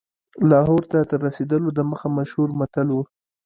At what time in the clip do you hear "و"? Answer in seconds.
2.91-2.97